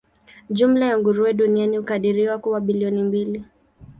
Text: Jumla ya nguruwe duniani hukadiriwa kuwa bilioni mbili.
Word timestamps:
Jumla 0.49 0.85
ya 0.85 0.97
nguruwe 0.97 1.33
duniani 1.33 1.77
hukadiriwa 1.77 2.37
kuwa 2.39 2.61
bilioni 2.61 3.03
mbili. 3.03 3.45